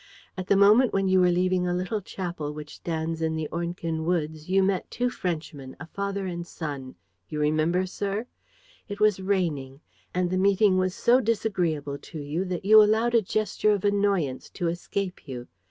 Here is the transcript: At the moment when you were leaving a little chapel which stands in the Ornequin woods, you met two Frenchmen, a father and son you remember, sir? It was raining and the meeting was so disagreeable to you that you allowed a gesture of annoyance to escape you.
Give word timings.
At 0.35 0.47
the 0.47 0.55
moment 0.57 0.93
when 0.93 1.07
you 1.09 1.19
were 1.19 1.29
leaving 1.29 1.67
a 1.67 1.75
little 1.75 2.01
chapel 2.01 2.55
which 2.55 2.77
stands 2.77 3.21
in 3.21 3.35
the 3.35 3.47
Ornequin 3.51 4.03
woods, 4.03 4.49
you 4.49 4.63
met 4.63 4.89
two 4.89 5.11
Frenchmen, 5.11 5.75
a 5.79 5.85
father 5.85 6.25
and 6.25 6.47
son 6.47 6.95
you 7.29 7.39
remember, 7.39 7.85
sir? 7.85 8.25
It 8.89 8.99
was 8.99 9.19
raining 9.19 9.81
and 10.11 10.31
the 10.31 10.39
meeting 10.39 10.79
was 10.79 10.95
so 10.95 11.19
disagreeable 11.21 11.99
to 11.99 12.19
you 12.19 12.45
that 12.45 12.65
you 12.65 12.81
allowed 12.81 13.13
a 13.13 13.21
gesture 13.21 13.73
of 13.73 13.85
annoyance 13.85 14.49
to 14.49 14.69
escape 14.69 15.27
you. 15.27 15.47